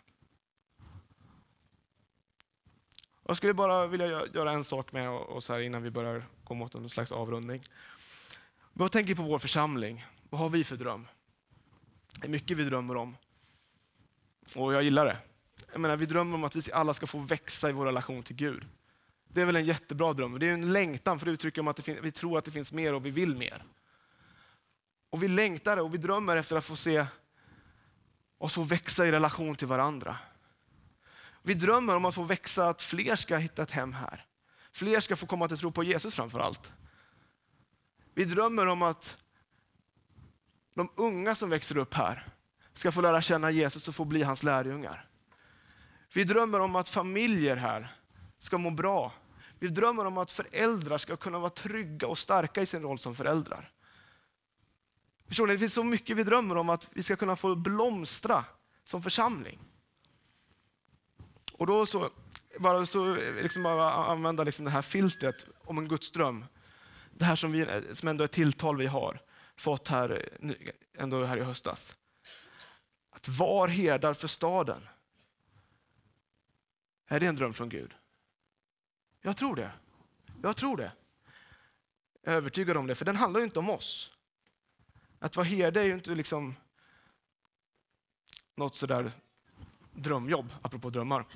[3.26, 6.74] Jag skulle bara vilja göra en sak med oss här innan vi börjar gå mot
[6.74, 7.62] en slags avrundning.
[8.72, 10.04] Vad tänker på vår församling?
[10.30, 11.08] Vad har vi för dröm?
[12.20, 13.16] Det är mycket vi drömmer om.
[14.54, 15.16] Och jag gillar det.
[15.72, 18.36] Jag menar, vi drömmer om att vi alla ska få växa i vår relation till
[18.36, 18.64] Gud.
[19.28, 20.38] Det är väl en jättebra dröm.
[20.38, 22.94] Det är en längtan för det uttrycker om att vi tror att det finns mer
[22.94, 23.64] och vi vill mer.
[25.10, 27.06] Och vi längtar och vi drömmer efter att få se
[28.38, 30.18] oss få växa i relation till varandra.
[31.42, 34.26] Vi drömmer om att få växa, att fler ska hitta ett hem här.
[34.72, 36.72] Fler ska få komma till tro på Jesus framför allt.
[38.14, 39.18] Vi drömmer om att
[40.74, 42.26] de unga som växer upp här
[42.74, 45.08] ska få lära känna Jesus och få bli hans lärjungar.
[46.14, 47.96] Vi drömmer om att familjer här
[48.38, 49.12] ska må bra.
[49.58, 53.14] Vi drömmer om att föräldrar ska kunna vara trygga och starka i sin roll som
[53.14, 53.72] föräldrar.
[55.28, 55.52] Förstår ni?
[55.52, 58.44] Det finns så mycket vi drömmer om att vi ska kunna få blomstra
[58.84, 59.71] som församling.
[61.52, 62.10] Och då så,
[62.58, 66.44] bara, så, liksom bara använda liksom det här filtret om en gudsdröm.
[67.10, 69.20] Det här som, vi, som ändå är tilltal vi har
[69.56, 70.28] fått här,
[70.94, 71.96] ändå här i höstas.
[73.10, 74.88] Att var herdar för staden.
[77.06, 77.94] Är det en dröm från Gud?
[79.20, 79.72] Jag tror det.
[80.42, 80.92] Jag tror det.
[82.22, 84.10] Jag är övertygad om det, för den handlar ju inte om oss.
[85.18, 86.54] Att vara herde är ju inte liksom
[88.56, 89.12] något sådär
[89.92, 91.26] drömjobb, apropå drömmar.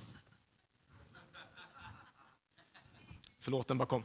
[3.40, 4.04] Förlåt, den bara kom.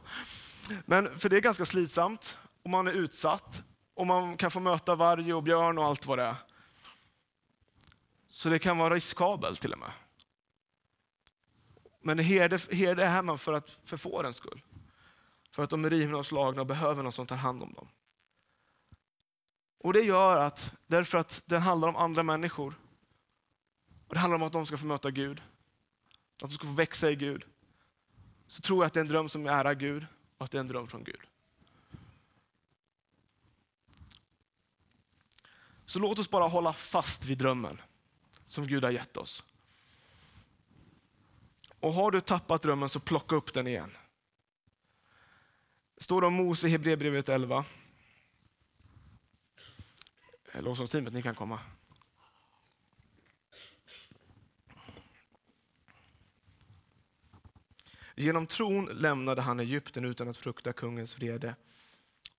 [0.86, 3.62] Men för det är ganska slitsamt och man är utsatt
[3.94, 6.36] och man kan få möta varg och björn och allt vad det är.
[8.28, 9.92] Så det kan vara riskabelt till och med.
[12.00, 14.62] Men herde, herde är man för, att, för fårens skull.
[15.50, 17.88] För att de är rivna och slagna och behöver någon som tar hand om dem.
[19.78, 22.74] Och Det gör att, därför att det handlar om andra människor,
[24.12, 25.42] och det handlar om att de ska få möta Gud,
[26.42, 27.44] att de ska få växa i Gud,
[28.46, 30.06] så tror jag att det är en dröm som ärar Gud
[30.38, 31.20] och att det är en dröm från Gud.
[35.84, 37.80] Så låt oss bara hålla fast vid drömmen
[38.46, 39.44] som Gud har gett oss.
[41.80, 43.96] Och har du tappat drömmen så plocka upp den igen.
[45.94, 47.64] Det står om Mose i Hebreerbrevet 11.
[50.54, 51.60] Lovsångsteamet, ni kan komma.
[58.16, 61.54] Genom tron lämnade han Egypten utan att frukta kungens vrede.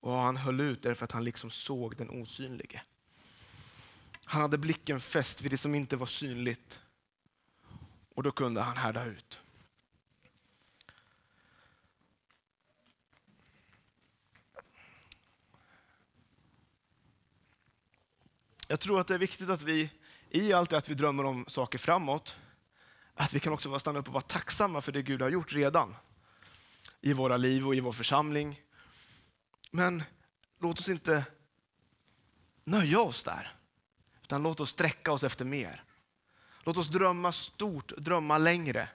[0.00, 2.82] Och han höll ut därför att han liksom såg den osynlige.
[4.24, 6.80] Han hade blicken fäst vid det som inte var synligt.
[8.14, 9.40] Och då kunde han härda ut.
[18.68, 19.90] Jag tror att det är viktigt att vi,
[20.30, 22.36] i allt det att vi drömmer om saker framåt,
[23.14, 25.96] att vi kan också stanna upp och vara tacksamma för det Gud har gjort redan.
[27.00, 28.62] I våra liv och i vår församling.
[29.70, 30.02] Men
[30.58, 31.24] låt oss inte
[32.64, 33.56] nöja oss där.
[34.22, 35.84] Utan låt oss sträcka oss efter mer.
[36.64, 38.88] Låt oss drömma stort, drömma längre.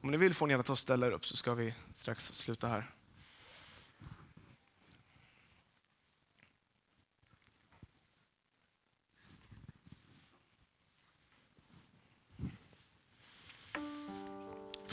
[0.00, 2.26] Om ni vill får ni gärna ta och ställa er upp så ska vi strax
[2.26, 2.97] sluta här.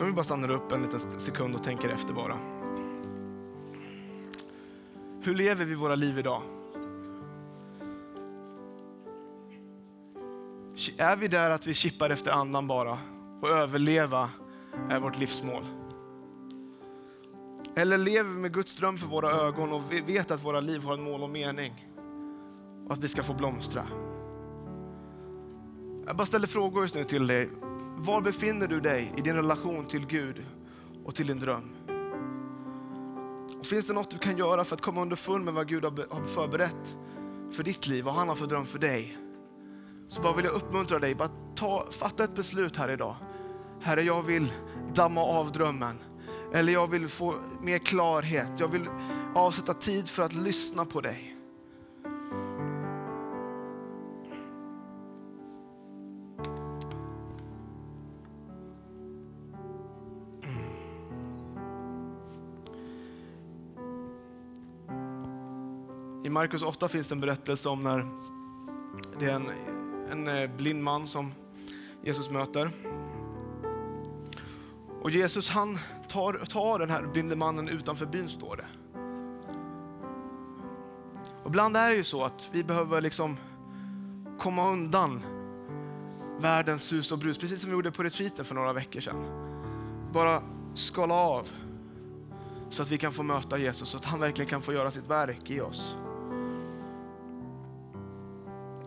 [0.05, 2.37] För vi bara stannar upp en liten sekund och tänker efter bara.
[5.21, 6.41] Hur lever vi våra liv idag?
[10.97, 12.97] Är vi där att vi kippar efter andan bara
[13.41, 14.29] och överleva
[14.89, 15.65] är vårt livsmål?
[17.75, 20.83] Eller lever vi med Guds dröm för våra ögon och vi vet att våra liv
[20.83, 21.87] har en mål och mening
[22.87, 23.87] och att vi ska få blomstra?
[26.05, 27.49] Jag bara ställer frågor just nu till dig.
[27.97, 30.45] Var befinner du dig i din relation till Gud
[31.05, 31.75] och till din dröm?
[33.59, 36.23] Och finns det något du kan göra för att komma underfund med vad Gud har
[36.27, 36.97] förberett
[37.51, 39.17] för ditt liv, vad han har för dröm för dig?
[40.07, 43.15] Så bara vill jag uppmuntra dig, bara ta, fatta ett beslut här idag.
[43.81, 44.51] Herre, jag vill
[44.93, 45.99] damma av drömmen.
[46.53, 48.59] Eller jag vill få mer klarhet.
[48.59, 48.89] Jag vill
[49.35, 51.34] avsätta tid för att lyssna på dig.
[66.35, 68.05] Markus 8 finns det en berättelse om när
[69.19, 69.51] det är en,
[70.11, 71.31] en eh, blind man som
[72.03, 72.71] Jesus möter.
[75.01, 75.79] Och Jesus han
[76.09, 78.65] tar, tar den här blinde mannen utanför byn står det.
[81.43, 83.37] Och ibland är det ju så att vi behöver liksom
[84.39, 85.21] komma undan
[86.39, 89.25] världens sus och brus, precis som vi gjorde på retreaten för några veckor sedan.
[90.13, 91.47] Bara skala av
[92.69, 95.07] så att vi kan få möta Jesus, så att han verkligen kan få göra sitt
[95.07, 95.95] verk i oss.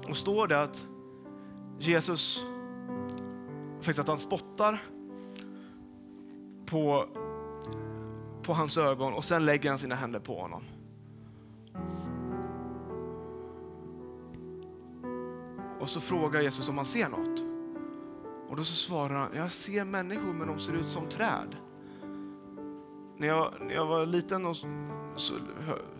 [0.09, 0.86] Och står det att
[1.78, 2.44] Jesus,
[3.76, 4.82] faktiskt att han spottar
[6.66, 7.09] på,
[8.42, 10.62] på hans ögon och sen lägger han sina händer på honom.
[15.80, 17.40] Och så frågar Jesus om han ser något.
[18.48, 21.56] Och då så svarar han, jag ser människor men de ser ut som träd.
[23.16, 24.56] När jag, när jag var liten och
[25.16, 25.34] så,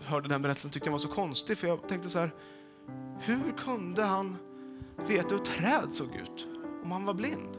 [0.01, 2.31] hörde den berättelsen tyckte jag var så konstig för jag tänkte så här,
[3.19, 4.37] hur kunde han
[5.07, 6.47] veta hur träd såg ut
[6.83, 7.57] om han var blind?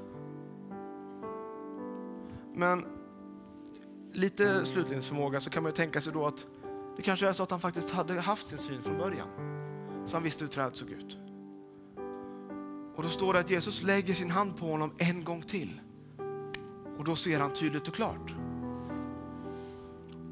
[2.54, 2.86] Men
[4.12, 6.46] lite slutledningsförmåga så kan man ju tänka sig då att
[6.96, 9.28] det kanske är så att han faktiskt hade haft sin syn från början.
[10.06, 11.18] Så han visste hur träd såg ut.
[12.96, 15.80] Och då står det att Jesus lägger sin hand på honom en gång till.
[16.98, 18.34] Och då ser han tydligt och klart.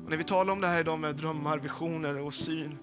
[0.05, 2.79] Och när vi talar om det här idag med drömmar, visioner och syn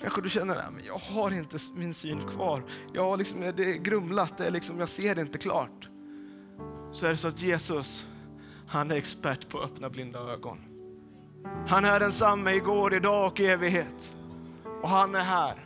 [0.00, 2.62] Kanske du känner att jag har inte min syn kvar.
[2.92, 5.88] Jag har liksom, det är grumlat, det är liksom, jag ser det inte klart.
[6.92, 8.06] Så är det så att Jesus,
[8.66, 10.58] han är expert på att öppna blinda ögon.
[11.68, 14.14] Han är densamme igår, idag och i evighet.
[14.82, 15.64] Och han är här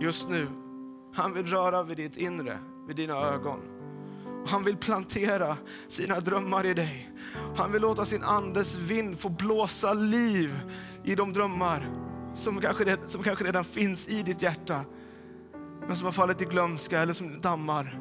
[0.00, 0.48] just nu.
[1.14, 3.60] Han vill röra vid ditt inre, vid dina ögon.
[4.46, 5.56] Han vill plantera
[5.88, 7.10] sina drömmar i dig.
[7.56, 10.60] Han vill låta sin andes vind få blåsa liv
[11.04, 11.90] i de drömmar
[12.34, 14.84] som kanske, som kanske redan finns i ditt hjärta,
[15.86, 18.00] men som har fallit i glömska eller som dammar.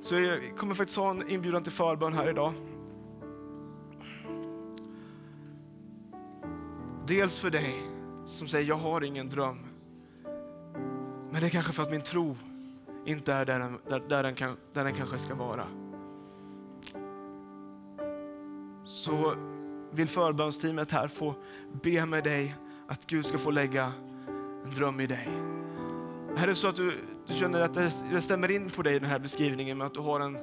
[0.00, 2.52] Så jag kommer faktiskt ha en inbjudan till förbön här idag.
[7.06, 7.74] Dels för dig
[8.26, 9.58] som säger, jag har ingen dröm.
[11.30, 12.36] Men det är kanske för att min tro
[13.04, 15.66] inte är där den, där, där den, kan, där den kanske ska vara.
[18.84, 19.34] Så
[19.90, 21.34] vill förbönsteamet här få
[21.82, 22.54] be med dig
[22.86, 23.92] att Gud ska få lägga
[24.64, 25.28] en dröm i dig.
[26.36, 29.10] Är det så att du, du känner att det, det stämmer in på dig den
[29.10, 30.38] här beskrivningen med att du har en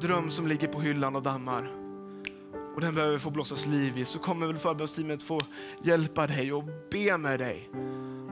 [0.00, 1.80] dröm som ligger på hyllan och dammar
[2.74, 5.40] och den behöver få blåsas liv i så kommer väl förbönsteamet få
[5.82, 7.70] hjälpa dig och be med dig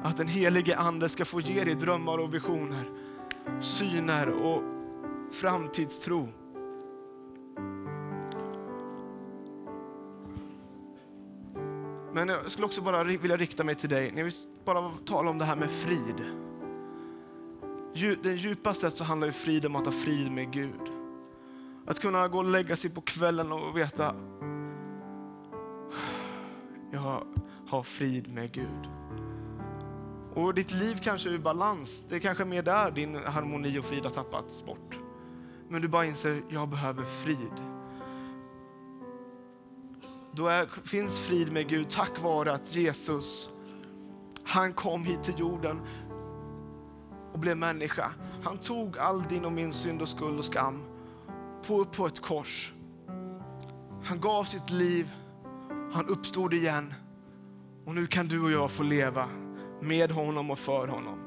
[0.02, 2.84] att den helige ande ska få ge dig drömmar och visioner,
[3.60, 4.62] syner och
[5.32, 6.28] framtidstro.
[12.18, 14.30] Men jag skulle också bara vilja rikta mig till dig, när vi
[14.64, 16.24] bara talar om det här med frid.
[18.22, 20.80] Den djupaste sett så handlar ju frid om att ha frid med Gud.
[21.86, 24.14] Att kunna gå och lägga sig på kvällen och veta,
[26.92, 27.22] jag
[27.68, 28.88] har frid med Gud.
[30.34, 32.04] Och ditt liv kanske är ur balans.
[32.08, 34.98] Det är kanske mer där din harmoni och frid har tappats bort.
[35.68, 37.77] Men du bara inser, jag behöver frid.
[40.38, 43.50] Då är, finns frid med Gud tack vare att Jesus,
[44.44, 45.80] han kom hit till jorden
[47.32, 48.10] och blev människa.
[48.42, 50.84] Han tog all din och min synd och skuld och skam
[51.66, 52.72] på, på ett kors.
[54.04, 55.14] Han gav sitt liv,
[55.92, 56.94] han uppstod igen
[57.84, 59.28] och nu kan du och jag få leva
[59.80, 61.18] med honom och för honom.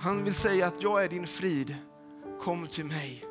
[0.00, 1.76] Han vill säga att jag är din frid.
[2.40, 3.24] Kom till mig.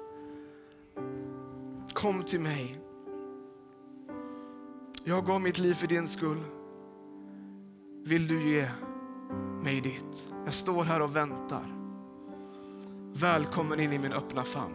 [1.93, 2.80] Kom till mig.
[5.03, 6.43] Jag gav mitt liv för din skull.
[8.05, 8.67] Vill du ge
[9.63, 10.29] mig ditt?
[10.45, 11.65] Jag står här och väntar.
[13.13, 14.73] Välkommen in i min öppna famn.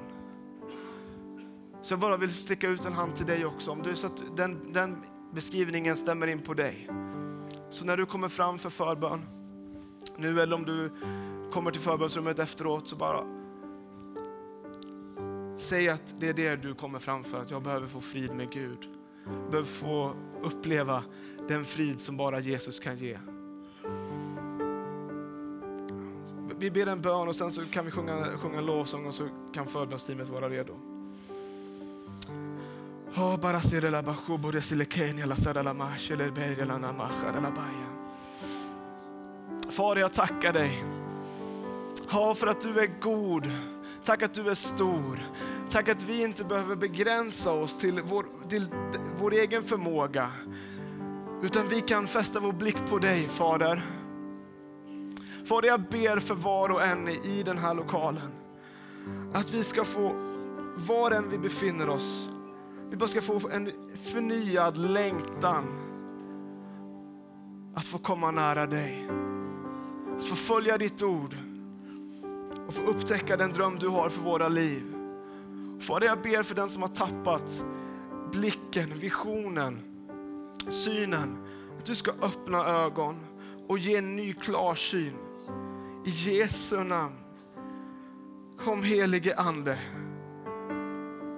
[1.82, 3.70] Så jag bara vill sticka ut en hand till dig också.
[3.70, 4.96] Om du så att den, den
[5.32, 6.88] beskrivningen stämmer in på dig.
[7.70, 9.22] Så när du kommer fram för förbön,
[10.16, 10.90] nu eller om du
[11.52, 13.24] kommer till förbönsrummet efteråt, så bara
[15.56, 18.50] säg att det är det du kommer fram för, att jag behöver få frid med
[18.52, 18.95] Gud.
[19.50, 21.04] Behöver få uppleva
[21.48, 23.18] den frid som bara Jesus kan ge.
[26.58, 29.28] Vi ber en bön och sen så kan vi sjunga, sjunga en lovsång och så
[29.54, 30.74] kan förbönsteamet vara redo.
[33.16, 33.36] Oh,
[34.02, 37.86] bashubo resilekenia la namasha la baya.
[39.70, 40.84] Far, jag tackar dig.
[42.10, 43.50] Ja, för att du är god.
[44.04, 45.28] Tack att du är stor.
[45.68, 48.66] Tack att vi inte behöver begränsa oss till vår, till
[49.18, 50.30] vår egen förmåga.
[51.42, 53.86] Utan vi kan fästa vår blick på dig, Fader.
[55.44, 58.32] Fader, jag ber för var och en i den här lokalen.
[59.32, 60.12] Att vi ska få,
[60.76, 62.28] var än vi befinner oss,
[62.90, 63.72] vi bara ska få en
[64.12, 65.64] förnyad längtan
[67.74, 69.08] att få komma nära dig.
[70.18, 71.36] Att få följa ditt ord
[72.66, 74.82] och få upptäcka den dröm du har för våra liv.
[75.80, 77.64] Fader, jag ber för den som har tappat
[78.32, 79.82] blicken, visionen,
[80.68, 81.38] synen.
[81.78, 83.16] Att du ska öppna ögon
[83.68, 85.14] och ge en ny klarsyn.
[86.04, 87.14] I Jesu namn.
[88.58, 89.78] Kom helige Ande.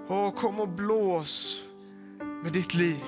[0.09, 1.65] Och kom och blås
[2.43, 3.05] med ditt liv.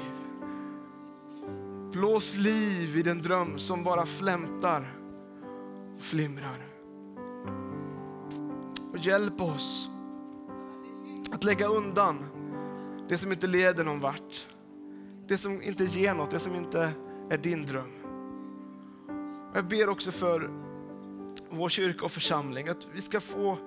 [1.93, 4.97] Blås liv i den dröm som bara flämtar
[5.97, 6.67] och flimrar.
[8.93, 9.89] Och hjälp oss
[11.33, 12.27] att lägga undan
[13.11, 14.47] det som inte leder någon vart.
[15.29, 16.93] Det som inte ger något, det som inte
[17.31, 17.91] är din dröm.
[19.55, 20.51] Jag ber också för
[21.51, 23.59] vår kyrka och församling att vi ska få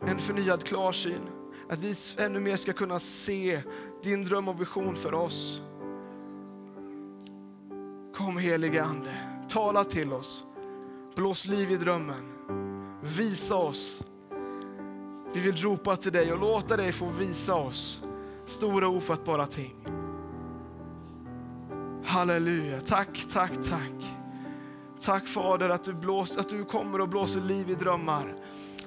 [0.00, 1.20] en förnyad klarsyn
[1.68, 3.62] att vi ännu mer ska kunna se
[4.02, 5.62] din dröm och vision för oss.
[8.14, 9.14] Kom helige Ande,
[9.48, 10.44] tala till oss.
[11.16, 12.32] Blås liv i drömmen.
[13.02, 14.02] Visa oss.
[15.34, 18.02] Vi vill ropa till dig och låta dig få visa oss
[18.50, 19.86] stora ofattbara ting.
[22.04, 22.80] Halleluja.
[22.80, 24.16] Tack, tack, tack.
[25.00, 28.34] Tack Fader att du, blås, att du kommer och blåser liv i drömmar.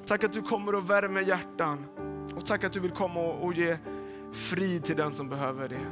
[0.05, 1.85] Tack att du kommer och värmer hjärtan.
[2.35, 3.77] Och tack att du vill komma och, och ge
[4.31, 5.85] frid till den som behöver det.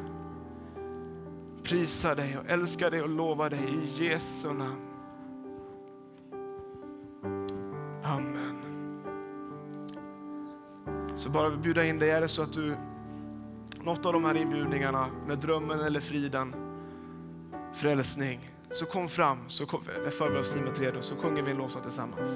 [1.63, 4.81] Prisa dig och älska dig och lova dig i Jesu namn.
[8.03, 8.61] Amen.
[11.15, 12.75] Så bara bjuda in dig, är det så att du
[13.83, 16.55] något av de här inbjudningarna med drömmen eller friden,
[17.73, 19.63] frälsning, så kom fram, så
[20.05, 22.29] är förbönsteamet redo, så sjunger vi en lovsång tillsammans.